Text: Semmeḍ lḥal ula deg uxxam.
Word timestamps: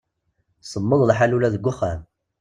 Semmeḍ 0.71 1.01
lḥal 1.09 1.35
ula 1.35 1.53
deg 1.55 1.67
uxxam. 1.71 2.01